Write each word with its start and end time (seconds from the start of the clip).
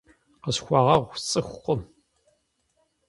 Къысхуэгъуэгъу, 0.43 1.13
сцӏыхукъым. 1.21 1.81